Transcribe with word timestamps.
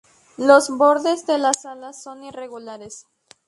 Los 0.39 0.75
bordes 0.75 1.27
de 1.27 1.37
las 1.37 1.63
alas 1.63 2.01
son 2.01 2.23
irregulares. 2.23 3.05